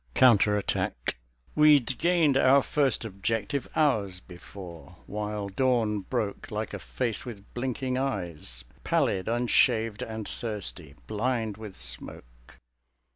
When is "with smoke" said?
11.57-12.57